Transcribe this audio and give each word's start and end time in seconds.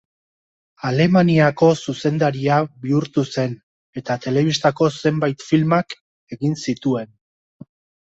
Alemaniako 0.91 1.69
zuzendaria 1.87 2.57
bihurtu 2.87 3.27
zen 3.35 3.55
eta 4.03 4.19
telebistako 4.27 4.91
zenbait 4.99 5.49
filmak 5.53 5.99
egin 6.39 6.61
zituen. 6.69 7.19